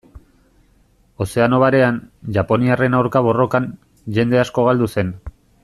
[1.25, 1.99] Ozeano Barean,
[2.37, 3.69] japoniarren aurka borrokan,
[4.19, 5.17] jende asko galdu zen.